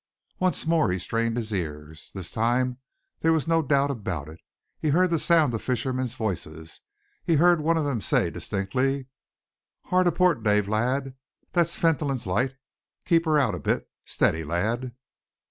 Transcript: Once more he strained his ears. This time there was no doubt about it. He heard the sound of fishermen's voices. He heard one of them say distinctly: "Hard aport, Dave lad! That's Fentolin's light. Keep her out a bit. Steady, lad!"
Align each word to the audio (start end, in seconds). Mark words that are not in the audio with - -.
Once 0.39 0.65
more 0.65 0.89
he 0.89 0.97
strained 0.97 1.37
his 1.37 1.51
ears. 1.53 2.09
This 2.15 2.31
time 2.31 2.79
there 3.19 3.31
was 3.31 3.47
no 3.47 3.61
doubt 3.61 3.91
about 3.91 4.27
it. 4.29 4.39
He 4.79 4.89
heard 4.89 5.11
the 5.11 5.19
sound 5.19 5.53
of 5.53 5.61
fishermen's 5.61 6.15
voices. 6.15 6.81
He 7.23 7.35
heard 7.35 7.61
one 7.61 7.77
of 7.77 7.85
them 7.85 8.01
say 8.01 8.31
distinctly: 8.31 9.09
"Hard 9.83 10.07
aport, 10.07 10.41
Dave 10.41 10.67
lad! 10.67 11.13
That's 11.51 11.75
Fentolin's 11.75 12.25
light. 12.25 12.55
Keep 13.05 13.25
her 13.25 13.37
out 13.37 13.53
a 13.53 13.59
bit. 13.59 13.87
Steady, 14.03 14.43
lad!" 14.43 14.95